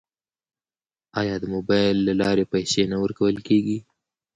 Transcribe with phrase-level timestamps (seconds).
[1.19, 3.77] آیا د موبایل له لارې پیسې نه ورکول کیږي؟